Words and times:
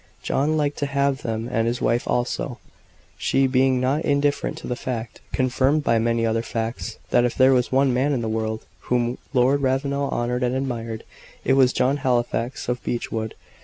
John 0.23 0.57
liked 0.57 0.79
to 0.79 0.87
have 0.87 1.21
them, 1.21 1.47
and 1.47 1.67
his 1.67 1.79
wife 1.79 2.07
also 2.07 2.57
she 3.19 3.45
being 3.45 3.79
not 3.79 4.03
indifferent 4.03 4.57
to 4.57 4.67
the 4.67 4.75
fact, 4.75 5.19
confirmed 5.31 5.83
by 5.83 5.99
many 5.99 6.25
other 6.25 6.41
facts, 6.41 6.97
that 7.11 7.23
if 7.23 7.35
there 7.35 7.53
was 7.53 7.71
one 7.71 7.93
man 7.93 8.11
in 8.11 8.21
the 8.21 8.27
world 8.27 8.65
whom 8.89 9.19
Lord 9.31 9.61
Ravenel 9.61 10.09
honoured 10.09 10.41
and 10.41 10.55
admired, 10.55 11.03
it 11.45 11.53
was 11.53 11.71
John 11.71 11.97
Halifax 11.97 12.67
of 12.67 12.81
Beechwood. 12.83 13.35